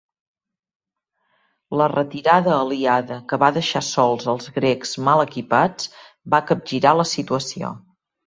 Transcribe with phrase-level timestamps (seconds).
[1.81, 5.91] La retirada aliada que va deixar sols als grecs mal equipats,
[6.35, 7.71] va capgirar la situació.